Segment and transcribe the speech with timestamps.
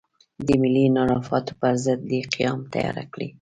[0.45, 3.27] د ملي انحرافاتو پر ضد دې قیام تیاره کړي.